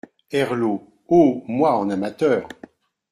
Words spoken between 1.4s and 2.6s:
moi, en amateur!